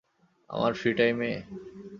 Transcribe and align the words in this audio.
আমার 0.49 0.71
ফ্রি 0.73 0.91
টাইমে? 0.97 1.31